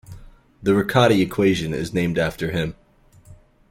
[0.63, 2.73] The Riccati equation is named after him.